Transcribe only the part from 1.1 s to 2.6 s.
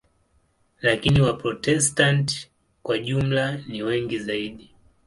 Waprotestanti